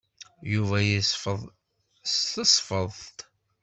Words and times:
Yuba 0.53 0.77
yesfeḍ 0.89 1.39
s 2.11 2.13
tesfeḍt. 2.33 3.17